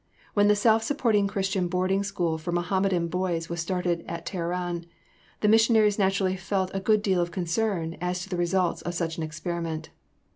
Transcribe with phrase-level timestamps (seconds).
[0.33, 4.85] When the self supporting Christian boarding school for Mohammedan boys was started in Teheran,
[5.41, 9.17] the missionaries naturally felt a good deal of concern as to the results of such
[9.17, 9.91] an experiment.